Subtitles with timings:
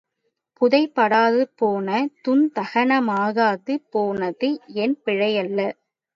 [0.61, 1.89] புதைபடாது போன
[2.21, 5.59] துந் தகன மாகாது போனதும் என் பிழையல்ல.